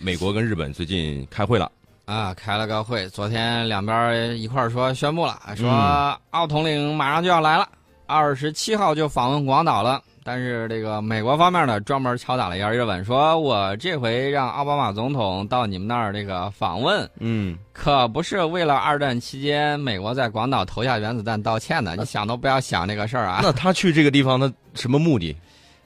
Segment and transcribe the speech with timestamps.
[0.00, 1.70] 美国跟日本最近开会了
[2.04, 7.66] 啊，开了个会，昨天两边一块儿说宣布了，说嗯奥统领马上就要来了，
[8.06, 10.02] 二十七号就访问广岛了。
[10.26, 23.40] 但是这个美国方面呢，专门敲打了一下日本，说我这回让奥巴马总统到你们那儿这个访问，嗯，可不是为了二战期间美国在广岛投下原子弹道歉的，你想都不要想这个事儿啊。
[23.42, 25.36] 那他去这个地方，他什么目的？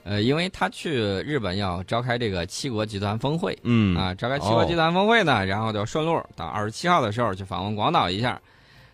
[0.09, 8.41] 呃，因为他去日本要召开这个七国集团峰会，嗯啊，召开七国集团峰会呢，然后就顺路到二十七号的时候去访问广岛一下。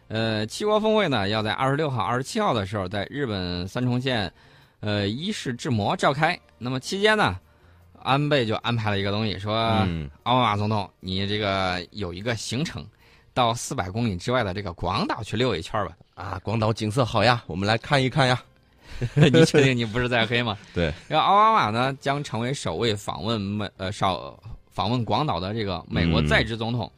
[0.09, 4.29] 呃，七国峰会呢要在二十六号、二十七号的时候在日本三重县，
[4.81, 6.37] 呃伊势志摩召开。
[6.57, 7.39] 那么期间呢，
[8.03, 9.55] 安倍就安排了一个东西，说
[9.87, 12.85] 嗯奥巴马总统，你这个有一个行程，
[13.33, 15.93] 到四百公里之外的这个广岛去溜一圈吧。
[16.15, 18.43] 啊，广岛景色好呀，我们来看一看呀。
[19.15, 20.57] 你确定你不是在黑吗？
[20.73, 20.93] 对。
[21.07, 24.37] 然后奥巴马呢将成为首位访问美呃少
[24.71, 26.91] 访问广岛的这个美国在职总统。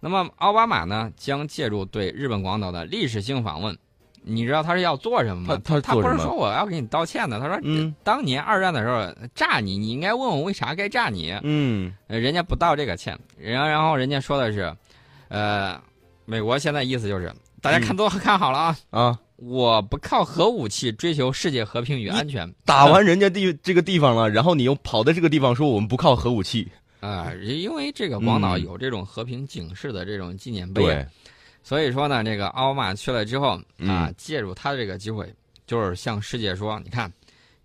[0.00, 3.76] 那么奥巴马呢将借助对日本广岛的历史性访问，
[4.22, 5.60] 你知道他是要做什么吗？
[5.62, 11.38] 他他他不是说我要给你道歉的，他说、嗯当年二战的时候炸你，你应该问我为啥该炸你。
[11.42, 14.74] 嗯呃人家不道这个歉，然然后人家说的是，
[15.28, 15.78] 呃，
[16.24, 18.76] 美国现在意思就是大家看都看好了啊。
[18.88, 22.52] 啊，我不靠核武器追求世界和平与安全。
[22.64, 26.68] 打完人家地这个地方了，然后你又跑到这个地方说我们不靠核武器。
[27.00, 31.06] 啊、因为这个广岛嗯有这种和平警示的这种纪念碑，对，
[31.62, 35.26] 所以说呢，这个奥巴马去了之后啊，嗯借助他的这个机会，
[35.66, 37.10] 就是向世界说，你看，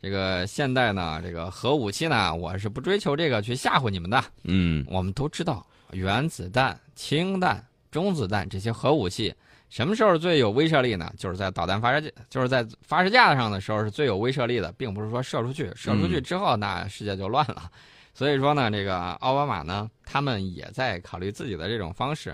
[0.01, 4.23] 这个现代呢，这个核武器呢，我是不追求这个去吓唬你们的。
[4.45, 9.35] 嗯我们都知道，原子弹、氢弹、中子弹这些核武器。
[9.75, 11.11] 什么时候最有威慑力呢？
[11.17, 17.69] 就是在导弹发射架，就是在发射架上的时候是最有威慑力的，并不是说射出去，射出去之后那世界就乱了。
[18.13, 22.33] 所以说呢，这个奥巴马呢，他们也在考虑自己的这种方式。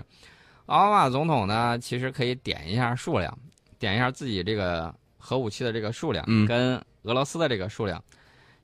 [0.66, 3.36] 奥巴马总统呢，其实可以点一下数量，
[3.76, 8.00] 点一下自己这个核武器的这个数量，嗯跟俄罗斯的这个数量。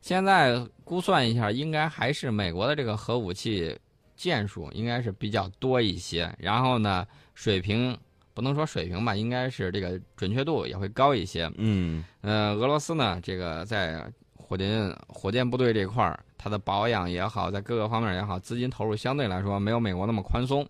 [0.02, 3.76] 现在估算一下，应该还是美国的这个核武器
[4.16, 6.32] 件数应该是比较多一些。
[6.38, 7.98] 然后呢，水平
[8.38, 11.50] 不能说水平吧，应该是这个准确度也会高一些。
[11.56, 14.00] 嗯呃，俄罗斯呢，这个在
[14.36, 20.64] 火箭火箭部队这块儿，它的保养也好，在各个方面也好，资金投入相对来说没有美国那么宽松。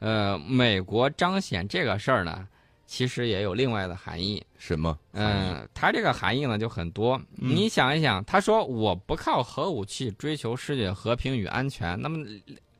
[0.00, 2.46] 呃，美国彰显这个事儿呢，
[2.86, 4.44] 其实也有另外的含义。
[4.58, 4.98] 什么？
[5.12, 7.18] 嗯，它这个含义呢就很多。
[7.38, 12.22] 嗯你想一想，他说我不靠核武器追求世界和平与安全，那么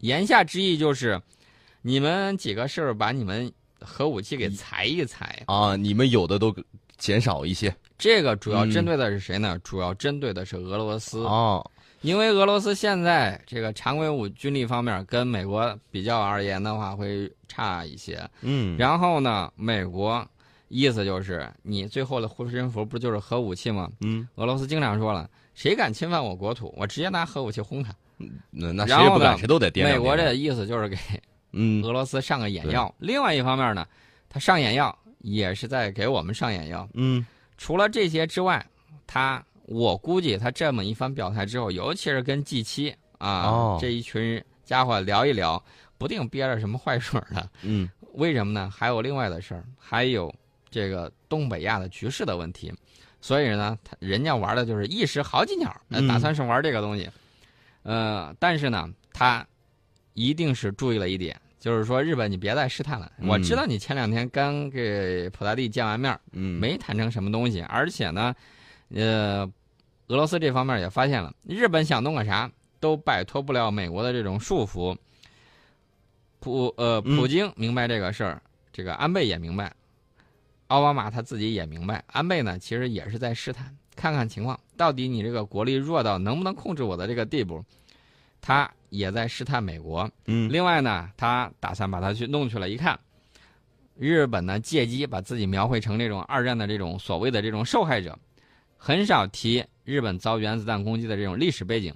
[0.00, 1.18] 言下之意就是，
[1.80, 3.50] 你们几个是不是把你们
[3.84, 5.42] 核武器给裁一裁？
[5.46, 6.54] 啊，你们有的都
[6.96, 9.58] 减少一些这个主要嗯针对的是谁呢？
[9.62, 11.64] 主要针对的是俄罗斯，哦。
[12.00, 18.28] 因为俄罗斯现在这个常规武军力方面跟美国比较而言的话会差一些。
[18.40, 20.26] 嗯，然后呢，美国
[20.66, 23.88] 意思就是你最后的护身符不就是核武器吗？
[24.00, 27.94] 嗯，俄罗斯经常说了，谁敢侵犯我国土，我直接拿核武器轰他。
[28.50, 30.02] 那那谁也不敢，谁都得掂量掂量。
[30.02, 30.96] 美国这意思就是给
[31.52, 32.94] 嗯俄罗斯上个眼药。
[32.98, 33.86] 另外一方面呢，
[34.28, 36.88] 他上眼药也是在给我们上眼药。
[36.94, 37.24] 嗯
[37.56, 38.64] 除了这些之外，
[39.06, 45.62] 他我估计他这么一番表态之后，尤其是跟 G 七啊、哦这一群家伙聊一聊，
[45.98, 47.48] 不定憋着什么坏水呢。
[47.62, 48.68] 嗯为什么呢？
[48.68, 50.34] 还有另外的事儿，还有
[50.70, 52.72] 这个东北亚的局势的问题。
[53.20, 55.74] 所以呢，他人家玩的就是一时好几鸟，
[56.08, 57.08] 打算是玩这个东西。
[57.84, 59.46] 呃，但是呢，他
[60.14, 63.12] 一定是注意了一点，就是说日本你别再试探了。
[63.18, 68.34] 嗯我知道你前两天刚给普大帝见完面，嗯，没谈成什么东西，而且呢，
[68.92, 69.48] 呃，
[70.08, 72.50] 俄罗斯这方面也发现了，日本想弄个啥
[72.80, 74.96] 都摆脱不了美国的这种束缚。
[76.40, 78.42] 普呃，嗯普京明白这个事儿，
[78.72, 79.72] 这个安倍也明白，
[80.66, 82.02] 奥巴马他自己也明白。
[82.08, 87.64] 安倍呢，其实也是在试探，看看情况，到底你这个国力弱到能不能控制我的这个地步。
[88.42, 90.10] 他也在试探美国。
[90.26, 92.98] 嗯另外呢，他打算把他去弄去了，一看，
[93.96, 98.18] 日本呢借机把自己描绘成这种二战的这种所谓的这种受害者，
[98.76, 101.94] 很少提日本遭原子弹攻击的这种历史背景，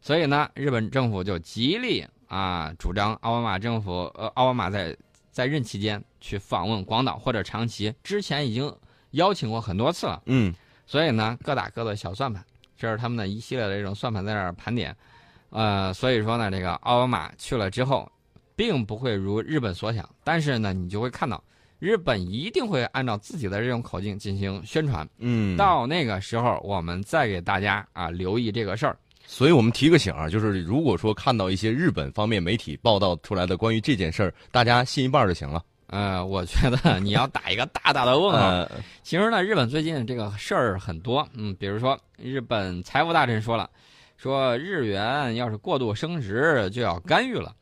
[0.00, 4.96] 所以呢，日本政府就极力啊主张奥巴马政府呃奥巴马在
[5.32, 8.72] 在任期间去访问广岛或者长崎，之前已经
[9.12, 10.54] 邀请过很多次了，嗯
[10.86, 12.44] 所以呢各打各的小算盘，
[12.76, 14.94] 这是他们的一系列的这种算盘在这儿盘点。
[15.56, 18.06] 呃，所以说呢，这个奥巴马去了之后，
[18.54, 21.42] 并不会如日本所想，但是呢，你就会看到，
[21.78, 25.08] 日本一定会按照自己的这种口径进行宣传。
[25.16, 28.94] 嗯，到那个时候，我们再给大家啊留意这个事儿。
[29.24, 35.64] 所以我们提个醒啊，就是如果说看到一些日本方面媒体报道出来的关于这件事儿，大家信一半就行了。
[35.86, 38.38] 呃，我觉得你要打一个大大的问号。
[38.38, 38.70] 呃，
[39.02, 43.70] 其实呢，日本最近这个事儿很多，嗯，比如说日本财务大臣说了，
[44.16, 47.54] 说日元要是过度升值就要干预了。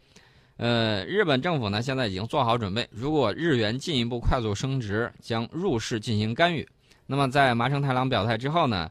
[0.56, 6.66] 呃，日本政府呢现在已经做好准备，如果日元进一步快速升值，将入市进行干预。
[7.06, 8.88] 那么在麻生太郎表态之后呢，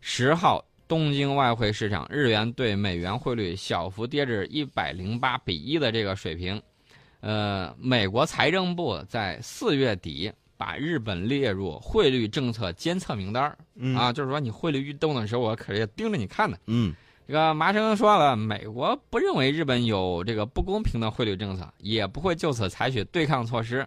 [0.00, 6.60] 十号东京外汇市场日元对美元汇率小幅跌至一百零八比一的这个水平。
[7.20, 16.58] 呃，美国财政部在四月底把日本列入汇率政策监测名单儿嗯啊，就是说你汇率运动的时候，我可是也盯着你看的。
[16.66, 16.94] 嗯
[17.26, 23.86] 这个麻生说了，美国不认为日本有这个不公平的汇率政策，也不会就此采取对抗措施。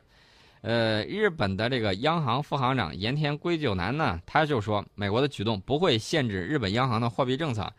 [0.61, 7.71] 呃，日本的这个央行副行长盐田圭久男呢，他就说，美国的举动不会限制日本央行的货币政策。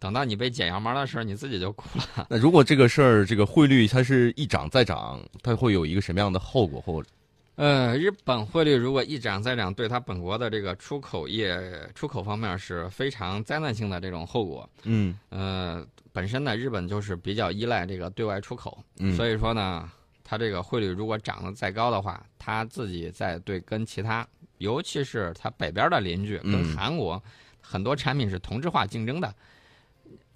[0.00, 2.26] 等到你被剪羊毛的时候，你自己就哭了。
[2.28, 7.02] 那如果这个事儿，这个汇率它是一涨再涨，它会有一个什么样的后果或
[7.56, 11.56] 呃，日本汇率如果一涨再涨，对它本国的这个出口业
[11.94, 14.68] 出口方面是非常灾难性的这种后果。
[14.82, 19.88] 嗯呃，本身呢，日本就是比较依赖这个对外出口，嗯所以说呢，
[20.24, 24.26] 它这个汇率如果涨得再高的话，它自己在对跟其他，
[24.58, 27.22] 尤其是它北边的邻居跟嗯韩国，
[27.60, 29.32] 很多产品是同质化竞争的。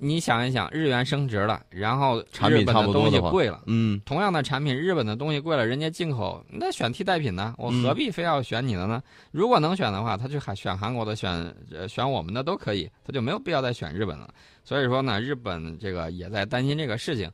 [0.00, 3.62] 你想一想，日元升值了，然后产品差日本的东西贵了。
[3.66, 7.52] 嗯同样的产品，日本的东西贵了，人家进口，那选替代品呢？
[7.58, 9.02] 我嗯何必非要选你的呢？
[9.32, 11.32] 如果能选的话，他去还选韩国的，选
[11.72, 14.32] 呃选我们的都可以，他就没有必要再选日本了。
[14.62, 17.28] 所以说呢，日本这个也在担心这个事情。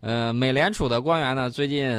[0.00, 1.90] 呃，美联储的官员呢，最近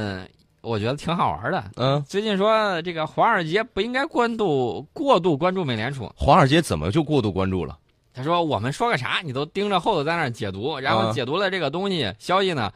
[0.61, 1.71] 我觉得挺好玩的。
[1.77, 7.79] 嗯，最近说这个华尔街不应该关注过度关注美联储，华尔街怎么就过度关注了？
[8.13, 11.11] 他说我们说个啥，你都盯着后头在那儿解读，然后啊。
[11.11, 12.71] 解读了这个东西、消息呢，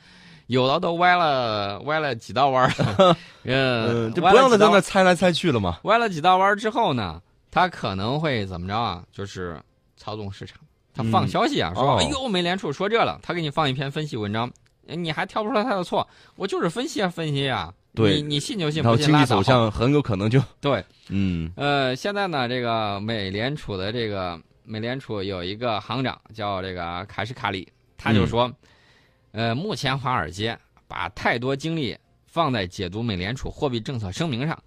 [0.48, 2.72] 有的都歪了歪了几道弯儿，
[3.46, 5.78] 呃，嗯，就不让他在那猜来猜去了嘛。
[5.84, 9.04] 歪了几道弯儿之后呢，他可能会怎么着啊？
[9.12, 9.60] 就是
[9.96, 10.58] 操纵市场，
[10.94, 11.28] 他放嗯。
[11.28, 11.98] 消息啊，说哦。
[12.00, 14.52] 哎呦，美联储说这了，他给你放一篇分析文章，
[14.88, 19.44] 哎你还挑不出来他的错，我就是分析啊分析啊，对你你信就信，不信拉倒经济走。
[19.44, 21.52] 向很有可能就对，嗯。
[21.56, 27.66] 呃，现在呢，这个美联储的这个美联储有一个行长叫这个卡什卡里，
[27.98, 28.54] 他就嗯说，
[29.32, 30.58] 呃，目前华尔街
[30.90, 34.62] 把太多精力放在解读美联储货币政策声明上。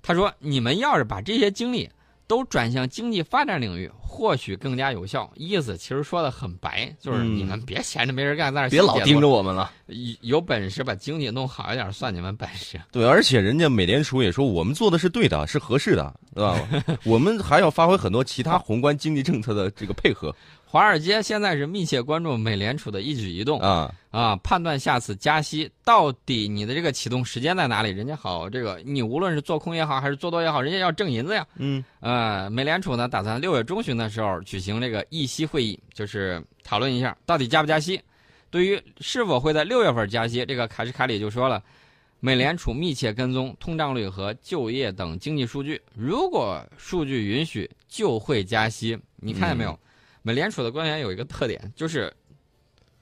[0.00, 1.88] 他说，你们要是把这些精力
[2.32, 5.30] 都转向经济发展领域，或许更加有效。
[5.36, 9.70] 意思其实说的很白，就是嗯你们别闲着没人干，在那儿别老盯着我们了。
[9.88, 12.80] 有有本事把经济弄好一点，算你们本事。
[12.90, 16.58] 对，而且人家美联储也说我们做的是对的，是合适的，对吧？
[17.04, 20.34] 我们还要发挥很多其他宏观经济政策的这个配合
[20.72, 23.60] 华尔街现在是密切关注美联储的一举一动。
[23.60, 23.94] 啊。
[24.10, 27.90] 啊，判断下次加息到底你的这个启动时间在哪里？
[27.90, 31.46] 人家好，这个你无论是做空也好，还是做多也好，人家要挣银子呀。
[31.56, 38.00] 嗯呃，美联储呢打算六月中旬的时候举行这个议息会议，就是讨论一下到底加不加息。
[38.50, 41.62] 对于是否会在六月份加息，这个卡什卡里就说了，
[42.18, 48.98] 美联储密切跟踪通胀率和就业等经济数据，如果数据允许，就会加息。
[49.16, 49.70] 你看见没有？
[49.72, 49.78] 嗯
[50.22, 52.12] 美联储的官员有一个特点，就是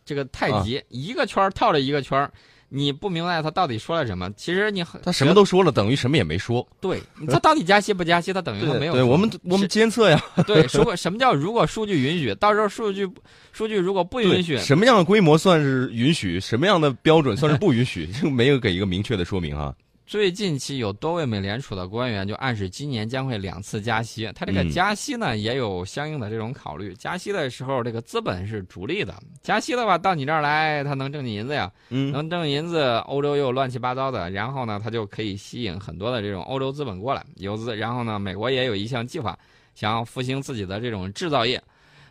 [0.05, 2.33] 这个太啊极、一个圈儿套着一个圈儿，
[2.69, 4.31] 你不明白他到底说了什么。
[4.37, 6.67] 其实你很他什么都说了，等于什么也没说。
[6.81, 13.09] 对，他到底加息不加息，他等于他没有对，说我们我们监测呀，对，如果什么叫如果数据允许，到时候数据
[13.53, 19.75] 数据如果不允许，什么样的规模算是允许，什么样的标准算是不允许， 就没有给一个明确的说明啊。
[20.11, 24.29] 最近期有多位美联储的官员就暗示今年将会两次加息。
[24.35, 26.93] 它这个嗯加息呢，也有相应的这种考虑。
[26.95, 37.77] 加息的时候，这个资本是逐利的，加息的话到你这儿来，它能挣你银子呀，嗯能挣银子，欧洲又乱七八糟的，然后呢，它就可以吸引很多的这种欧洲资本过来游资。
[37.77, 39.39] 然后呢，美国也有一项计划，
[39.77, 41.63] 想要复兴自己的这种制造业。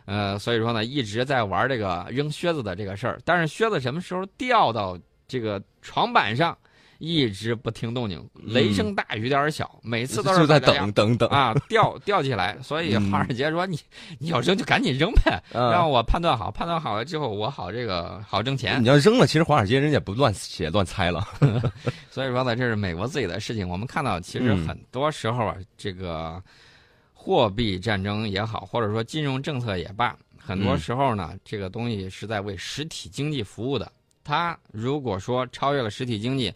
[0.06, 3.20] 呃，所以说呢，一直在玩这个扔靴子的这个事儿。
[3.26, 6.56] 但是靴子什么时候掉到这个床板上，
[7.00, 12.58] 一直不听动静，雷声大雨点儿小，每次都是在等等等啊，吊吊起来。
[12.62, 13.80] 所以嗯华尔街说你
[14.18, 18.86] 你要扔就赶紧扔呗，啊让我判断好，判断好了之后我好这个好挣钱你。
[18.86, 21.26] 要扔了，其实华尔街人家不乱写乱猜了。
[22.10, 23.66] 所以说呢，这是美国自己的事情。
[23.66, 26.42] 我们看到，其实嗯很多时候啊，这个
[27.14, 33.90] 货币战争也好，或者说金融政策也罢，很多嗯时候呢，这个东西是在为实体经济服务的。
[34.22, 36.52] 它如果说超越了实体经济，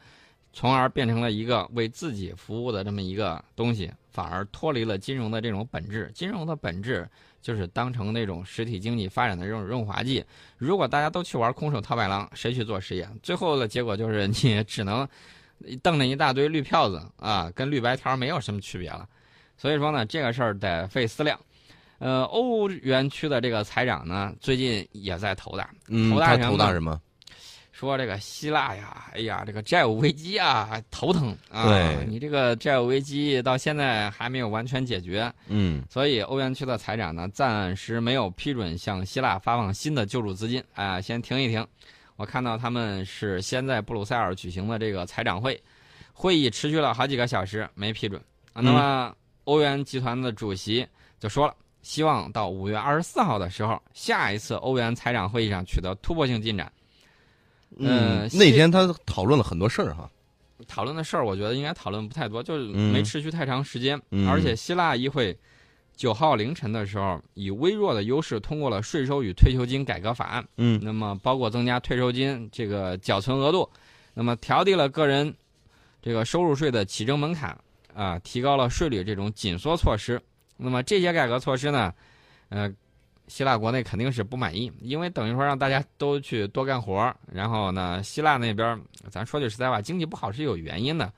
[0.55, 6.09] 从而变成了一个为自己服务的这么一个东西，反而脱离了金融的这种本质。
[6.15, 7.07] 金融的本质
[7.43, 10.25] 就是当成那种实体经济发展的这种润滑剂。
[10.57, 13.11] 如果大家都去玩空手套白狼，谁去做实验？
[13.21, 15.07] 最后的结果就是你只能
[15.83, 19.09] 瞪着一大堆绿票子啊，跟绿白条没有什么区别了。
[19.59, 21.37] 所以说呢，这个事儿得费思量。
[21.99, 27.01] 呃，欧元区的这个财长呢，最近也在头大，嗯，他头大什么头大什么？
[27.75, 31.66] 说这个希腊呀，哎呀，这个债务危机啊，头疼啊！
[32.07, 41.66] 你这个债务危机到现在还没有完全解决，嗯所以欧元区的财长呢，暂时没有批准向希腊发放新的救助资金啊、先停一停。
[42.14, 45.61] 我看到他们是先在布鲁塞尔举行的这个财长会，
[46.12, 48.23] 会议持续了好几个小时，没批准。
[48.52, 49.12] 啊，那么
[49.43, 50.87] 欧元集团的主席
[51.19, 51.52] 就说了，
[51.83, 56.71] 希望到五月二十四号的时候，下一次欧元财长会议上取得突破性进展。
[57.78, 60.11] 嗯呃，那天他讨论了很多事儿哈。
[60.69, 64.00] 讨论的事儿，我觉得应该讨论不太多，就是嗯没持续太长时间。
[64.11, 65.37] 嗯而且希腊议会
[65.97, 70.45] 九号凌晨的时候，以微弱的优势通过了税收与退休金改革法案。
[70.57, 73.69] 嗯那么包括增加退休金这个缴存额度，
[74.14, 75.35] 那么调低了个人
[76.00, 77.57] 这个收入税的起征门槛
[77.93, 80.21] 啊，提高了税率这种紧缩措施。
[80.57, 81.93] 那么这些改革措施呢，
[82.49, 82.73] 呃，
[83.28, 91.12] 希腊国内肯定是不满意，因为等于说让大家都去多干活儿，然后呢，希腊那边咱说句实在话，经济不好是有原因的。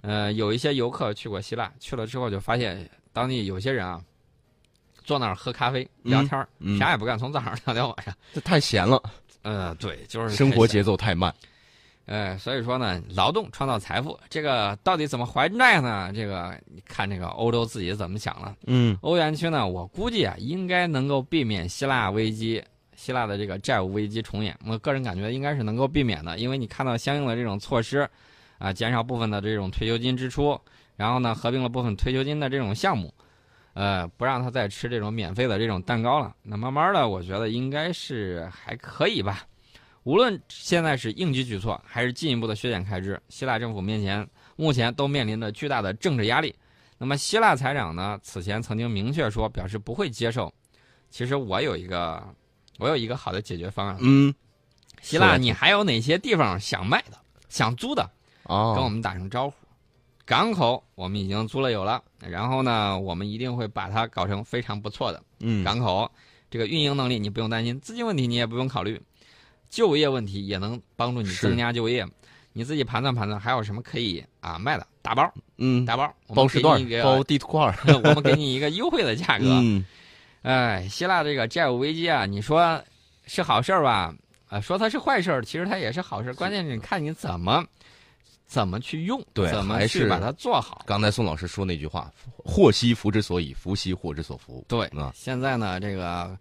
[0.00, 4.00] 呃，有一些游客去过希腊，去了之后就发现当地有些人啊，
[5.02, 6.46] 坐那儿喝咖啡聊天
[6.78, 8.14] 啥也不干，从早上 聊到晚上。
[8.32, 9.02] 这太闲了，
[9.42, 11.34] 呃，对，就是生活节奏太慢。
[12.10, 16.10] 呃，所以说呢，劳动创造财富，这个到底怎么还债呢？
[16.14, 18.56] 这个你看这个欧洲自己怎么想了。
[18.66, 22.64] 嗯欧元区呢，我估计啊，应该能够避免希腊危机、
[22.96, 24.58] 希腊的这个债务危机重演。
[24.66, 28.08] 我个人感觉应该是能够避免的，因为你看到相应的这种措施，
[28.56, 30.58] 啊，减少部分的这种退休金支出，
[30.96, 33.12] 然后呢，合并了部分退休金的这种项目，
[33.74, 36.34] 呃，不让他再吃这种免费的这种蛋糕了。
[36.42, 39.42] 那慢慢的，我觉得应该是还可以吧。
[40.04, 44.26] 无论现在是应急举措，还是进一步的削减开支，希腊政府面前
[44.56, 46.54] 目前都面临着巨大的政治压力。
[46.96, 50.52] 那么希腊财长呢，此前曾经明确说表示不会接受。
[51.10, 52.22] 其实我有一个，
[52.78, 53.96] 我有一个好的解决方案。
[54.00, 54.34] 嗯，
[55.00, 58.10] 希腊，你还有哪些地方想卖的、想租的，
[58.44, 59.54] 哦，跟我们打声招呼。
[60.24, 66.10] 港口我们已经租了有了，然后呢，我们一定会把它搞成非常不错的嗯港口。
[66.50, 69.00] 这个运营能力你不用担心，资金问题你也不用考虑，
[69.68, 72.06] 就业问题也能帮助你增加就业。
[72.52, 74.86] 你自己盘算盘算，还有什么可以啊卖的？
[75.00, 77.74] 打包，嗯，打包，包时段包地图块儿。
[78.04, 79.44] 我们给你一个优惠的价格。
[79.62, 79.84] 嗯
[80.42, 82.82] 哎，希腊这个债务危机啊，你说
[83.26, 84.14] 是好事儿吧？
[84.48, 86.34] 啊，说它是坏事儿，其实它也是好事儿。
[86.34, 87.64] 关键是你看你怎么
[88.46, 90.82] 怎么去用，对怎么还是去把它做好。
[90.86, 92.10] 刚才宋老师说那句话
[92.44, 94.64] ：“祸兮福之所以，福兮祸之所伏。
[94.66, 96.36] 对啊，现在呢，这个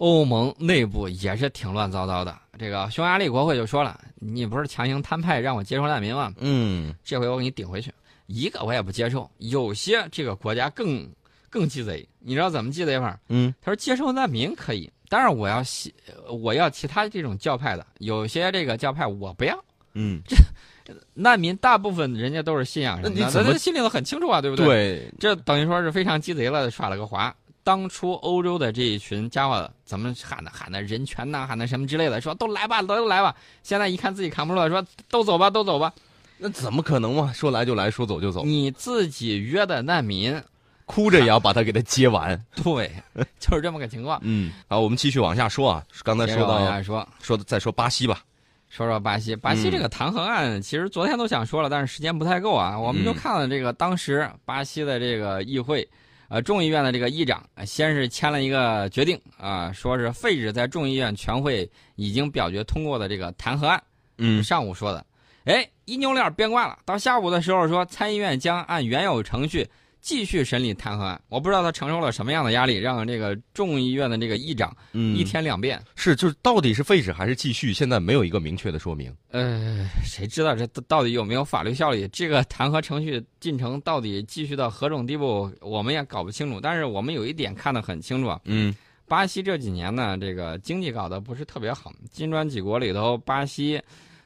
[0.00, 2.34] 欧盟内部也是挺乱糟糟的。
[2.58, 6.32] 这个匈牙利国会就说了，你不是强行摊派让我接收难民吗？
[6.38, 7.92] 嗯这回我给你顶回去，
[8.26, 9.30] 一个我也不接受。
[9.38, 11.06] 有些这个国家更
[11.50, 13.18] 更鸡贼，你知道怎么鸡贼法？
[13.28, 15.94] 嗯他说接受难民可以，但是我要西
[16.30, 19.64] 我要其他这种教派的，有些这个教派我不要。
[19.92, 24.66] 嗯，这难民大部分人家都是信仰什么的，那你怎么他心里头很清楚啊，对不对？
[24.66, 27.34] 对，这等于说是非常鸡贼了，耍了个滑。
[27.62, 30.50] 当初欧洲的这一群家伙怎么喊的？
[30.50, 33.34] 喊的人权呐，喊的什么之类的，说都来吧，都来吧。
[33.62, 35.92] 现在一看自己扛不住了，说都走吧，都走吧。
[36.38, 37.32] 那怎么可能嘛？
[37.32, 40.42] 说来就来，说走就走，你自己约的难民，
[40.86, 42.42] 哭着也要把他给他接完。
[42.62, 42.90] 对，
[43.38, 44.18] 就是这么个情况。
[44.24, 45.84] 嗯，好，我们继续往下说啊。
[46.02, 48.22] 刚才说到往下说，说再说巴西吧。
[48.70, 52.78] 说说巴西，巴西嗯这个弹劾案，其实昨天都想说了，但是时间不太够啊。
[52.78, 55.86] 我们就嗯看了这个当时巴西的这个议会，
[56.30, 63.82] 呃，众议院的这个议长，呃先是签了一个决定啊、说是废止在众议院全会已经表决通过的这个弹劾案。
[64.18, 65.04] 嗯上午说的，
[65.44, 66.78] 哎，一扭脸变卦了。
[66.84, 69.68] 到下午的时候说，参议院将按原有程序
[70.00, 71.20] 继续审理弹劾案。
[71.28, 75.80] 我不知道他承受了什么样的压力，让这个众议院的这个议长嗯，一天两变。
[75.94, 79.14] 是就是到底是废止还是继续，现在没有一个明确的说明。
[79.30, 82.08] 呃，谁知道这到到底有没有法律效力？
[82.08, 86.60] 这个弹劾程序进程到底继续到何种地步，我们也搞不清楚。
[86.60, 88.74] 但是我们有一点看得很清楚啊，嗯
[89.06, 91.92] 巴西这几年呢，这个经济搞得不是特别好。
[92.10, 93.80] 金砖几国里头，巴西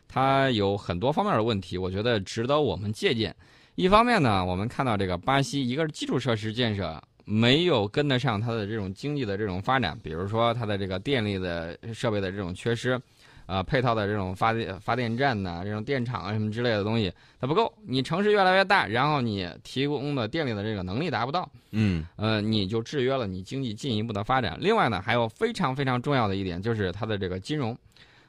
[0.06, 3.34] 它有很多方面的问题，我觉得值得我们借鉴。
[3.76, 13.00] 一方面呢，我们看到这个巴西，一个是基础设施建设没有跟得上它的这种经济的这种发展，比如说它的这个电力的设备的这种缺失，
[13.46, 17.72] 呃配套的这种发电发电站呐、这种电厂啊什么之类的东西，它不够。
[17.84, 24.56] 你城市越来越大，然后你提供的电力的这个能力达不到，嗯呃，你就制约了你经济进一步的发展。
[24.60, 27.76] 另外呢，还有非常非常重要的一点就是它的这个金融，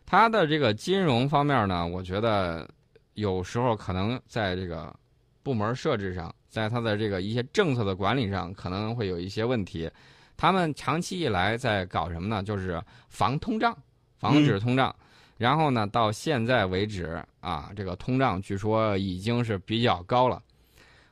[0.07, 2.67] 它的这个金融方面呢，我觉得
[3.13, 4.91] 有时候可能在这个
[5.45, 9.87] 部门设置上，在他的这个一些政策的管理上可能会有一些问题。
[10.35, 12.41] 他们长期以来在搞什么呢？
[12.41, 13.77] 就是防通胀，
[14.17, 14.93] 防止通胀。
[15.37, 20.41] 然后呢，到现在为止啊，这个通胀据说已经是比较高了。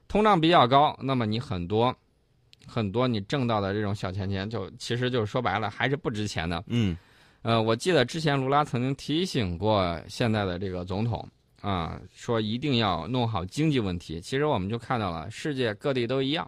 [0.07, 1.95] 通胀比较高，那么你很多
[2.65, 6.63] 很多你挣到的这种小钱钱，就其实就说白了还是不值钱的。
[6.67, 6.97] 嗯
[7.43, 11.29] 呃，我记得之前卢拉曾经提醒过现在的这个总统
[11.63, 14.19] 啊，说一定要弄好经济问题。
[14.19, 16.45] 其实我们就看到了，世界各地都一样，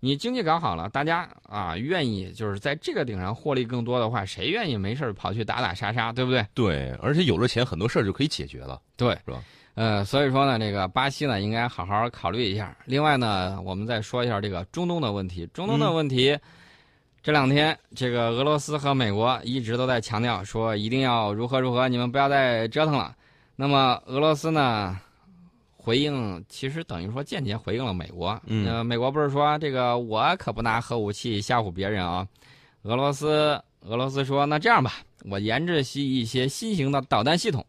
[0.00, 6.46] 你经济搞好了，大家啊愿意就是在这个顶上获利更多的话，谁愿意没事儿跑去打打杀杀，对不对？
[6.54, 8.80] 对，而且有了钱，很多事儿就可以解决了。
[8.96, 9.42] 对，是吧？
[9.74, 12.74] 呃，所以说呢，这个巴西呢，应该好好考虑一下。
[12.86, 15.46] 另外呢，我们再说一下这个中东的问题。
[15.52, 16.34] 中东的问题，
[17.22, 23.14] 这两天这个俄罗斯和美国一直都在强调说一定要如何如何，你们不要再折腾了。
[23.56, 24.98] 那么俄罗斯呢，
[25.76, 28.38] 回应其实等于说间接回应了美国。
[28.46, 32.26] 嗯呃，美国不是说这个我可不拿核武器吓唬别人啊。
[32.82, 34.92] 俄罗斯俄罗斯说那这样吧，
[35.24, 37.64] 我研制一些新型的导弹系统。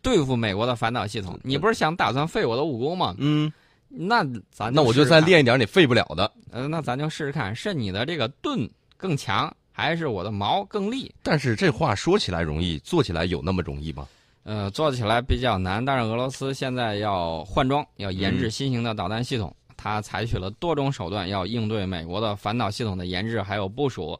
[0.00, 3.16] 对付美国的反导系统，你不是想打算废我的武功吗？
[3.18, 3.52] 嗯，
[3.88, 6.30] 那咱那我就再练一点你废不了的。
[6.52, 11.12] 呃，那咱就试试看，是你的这个盾更强，还是我的矛更利？
[11.22, 14.06] 但是这话说起来容易，做起来有那么容易吗？
[14.48, 24.18] 呃，做起来比较难，但是俄罗斯现在要换装，要研嗯制新型的导弹系统，它采取了多种手段要应对美国的反导系统的研制还有部署。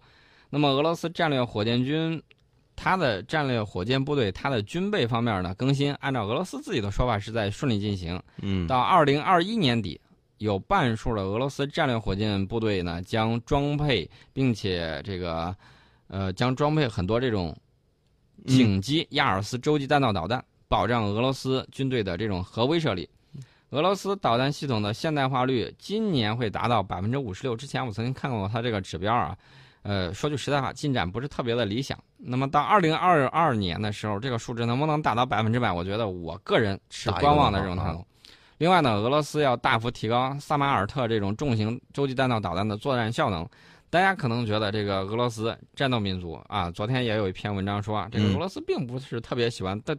[0.50, 2.22] 那么，俄罗斯战略火箭军，
[2.76, 8.22] 它的战略火箭部队，它的军备方面呢更新，按照俄罗斯自己的说法是在顺利进行。
[8.42, 9.98] 嗯到二零二一年底，
[10.36, 15.56] 有半数的俄罗斯战略火箭部队呢将装配，并且这个
[16.08, 17.56] 呃将装配很多这种
[18.46, 23.08] 紧急亚尔斯洲际弹道导弹，保障俄罗斯军队的这种核威慑力。
[23.70, 27.54] 俄罗斯导弹系统的现代化率今年会达到百分之五十六。
[27.54, 29.36] 之前我曾经看过它这个指标啊，
[29.82, 31.98] 呃，说句实在话，进展不是特别的理想。
[32.16, 35.70] 那么到二零二二年的时候，这个数值能不能达到百分之百？
[35.70, 38.06] 我觉得我个人持观望的这种态度。
[38.56, 43.46] 另外呢，俄罗斯要大幅提高萨马尔特这种重型洲际弹道导弹的作战效能。
[43.90, 49.96] 大家可能觉得这个俄罗斯战斗民族啊，昨天也有一篇文章说，这个嗯俄罗斯并不是特别喜欢的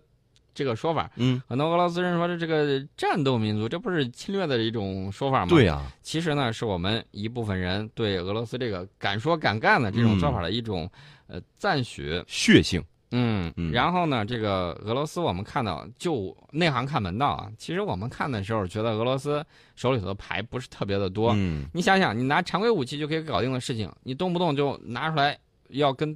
[0.54, 1.10] 这个说法。
[1.15, 5.47] 嗯，很多俄罗斯人说这这个战斗民族，这不是侵略的一种说法吗？
[5.49, 10.89] 对呀、其实呢，是我们一部分人对俄罗斯这个敢说敢干的这种做法的一种、
[11.28, 12.23] 呃赞许。
[12.28, 12.84] 血性。
[13.12, 17.50] 嗯嗯然后呢，这个俄罗斯我们看到，就内行看门道啊。
[17.58, 19.43] 其实我们看的时候，觉得俄罗斯
[19.76, 21.32] 手里头的牌不是特别的多。
[21.36, 25.38] 嗯你想想，你拿常规武器就可以搞定的事情，你动不动就拿出来
[25.69, 26.15] 要跟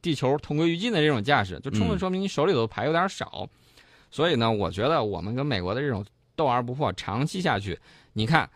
[0.00, 3.48] 地球同归于尽的这种架势，就充分嗯说明你手里头的牌有点少。
[4.10, 7.78] 所以呢，我觉得我们跟美国的这种斗而不破，长期下去，
[8.14, 8.50] 你看，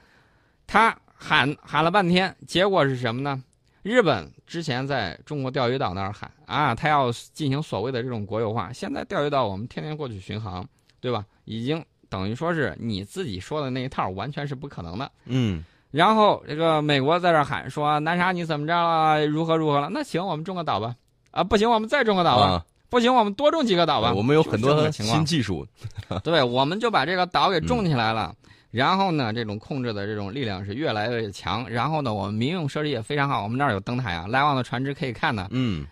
[0.67, 3.43] 他喊喊了半天，结果是什么呢？
[3.87, 10.69] 日本之前在中国钓鱼岛那儿喊啊，他要进行所谓的这种国有化，现在钓鱼岛我们天天过去巡航，
[11.01, 11.25] 对吧？
[11.45, 15.09] 已经等于说是你自己说的那一套，完全是不可能的。
[15.27, 19.89] 嗯然后这个美国在这儿喊说南沙你怎么着了，如何如何了？
[19.93, 20.97] 那行，我们种个岛吧。
[21.31, 22.43] 啊，不行，我们再种个岛吧。
[22.43, 24.13] 啊，不行，我们多种几个岛吧。
[24.13, 25.65] 我们有很多新技术。
[26.25, 28.35] 对，我们就把这个岛给种起来了。
[28.71, 31.69] 然后呢，这种控制的这种力量是越来越强。
[31.69, 35.49] 然后呢，我们民用设施也非常好，我们那儿有灯台啊，来往的船只可以看呢。
[35.51, 35.87] 嗯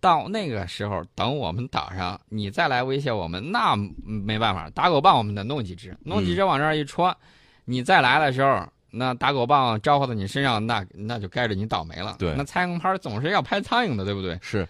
[0.00, 7.16] 到那个时候，等我们岛上你再来威胁我们，那没办法，打狗棒我们得弄几只，弄几只往这儿一戳，
[7.64, 12.16] 你再来的时候，那打狗棒招呼到你身上，那那就该着你倒霉了。
[12.18, 14.38] 对那蔡英拍总是要拍苍蝇的，对不对？
[14.42, 14.68] 是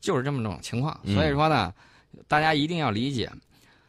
[0.00, 0.96] 就是这么种情况。
[1.02, 1.74] 嗯所以说呢，
[2.28, 3.28] 大家一定要理解。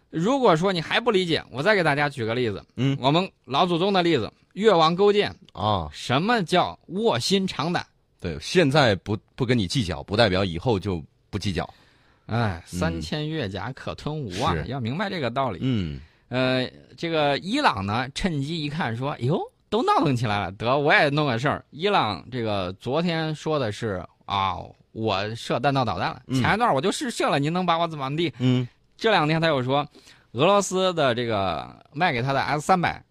[0.10, 5.36] 如果说你还不理解，我再给大家举个例子，嗯我们老祖宗的例子，越王勾践。
[5.54, 7.86] 啊，什么叫卧薪尝胆？
[8.20, 11.68] 对，现在不不跟你计较，不代表以后就不计较。
[12.28, 14.54] 哎，嗯三千越甲可吞吴啊！
[14.54, 15.60] 是要明白这个道理。
[15.62, 19.40] 嗯呃，这个伊朗呢，趁机一看说，哟，
[19.70, 21.64] 都闹腾起来了，得我也弄个事儿。
[21.72, 24.58] 伊朗这个昨天说的是啊，
[24.92, 28.34] 我射弹道导弹了，嗯前一段我就试射了，您能把我怎么地？
[28.40, 28.68] 嗯
[28.98, 29.88] 这两天他又说，
[30.34, 33.04] 俄罗斯的这个卖给他的 S 三百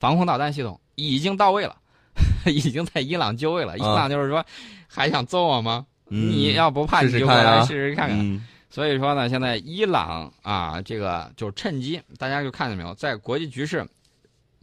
[0.00, 1.76] 防空导弹系统已经到位了，
[2.46, 3.76] 已经在伊朗就位了。
[3.78, 4.44] 伊朗就是说，
[4.88, 5.86] 还想揍我吗？
[6.10, 8.18] 嗯，你要不怕，你就过来试试试看看。
[8.18, 13.86] 嗯所以说呢，现在伊朗啊，这个就趁机，大家就看见没有，在国际局势，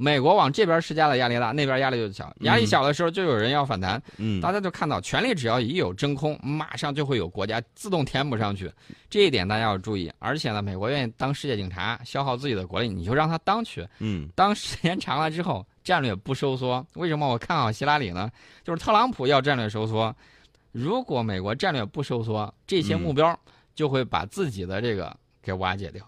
[0.01, 2.33] 美国往这边施加的压力大，那边压力就小。
[2.39, 4.01] 压力小的时候，就有人要反弹。
[4.17, 8.71] 嗯，大家就看到，权力只要一有真空，马上就会有国家自动填补上去。
[9.11, 10.11] 这一点大家要注意。
[10.17, 13.87] 而且呢，美国愿意当世界警察，消耗自己的国力，你就让他当去。
[13.99, 16.83] 嗯，当时间长了之后，战略不收缩。
[16.95, 18.27] 为什么我看好希拉里呢？
[18.63, 20.15] 就是特朗普要战略收缩。
[20.71, 23.39] 如果美国战略不收缩，这些目标
[23.75, 26.03] 就会把自己的这个给瓦解掉。